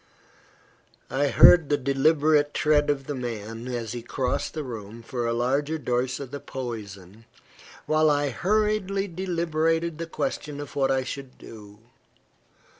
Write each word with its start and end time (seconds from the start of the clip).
I 1.11 1.27
heard 1.27 1.69
the 1.69 1.77
deliberate 1.77 2.55
tread 2.55 2.89
of 2.89 3.05
the 3.05 3.13
man, 3.13 3.67
as 3.67 3.91
he 3.91 4.01
crossed 4.01 4.55
the 4.55 4.63
room 4.63 5.03
for 5.03 5.27
a 5.27 5.31
larger 5.33 5.77
dose 5.77 6.19
of 6.19 6.31
the 6.31 6.39
poison, 6.39 7.25
while 7.85 8.09
I 8.09 8.31
hurriedly 8.31 9.07
deliberated 9.07 9.99
the 9.99 10.07
question 10.07 10.59
of 10.59 10.75
what 10.75 10.89
I 10.89 11.03
should 11.03 11.37
do. 11.37 11.77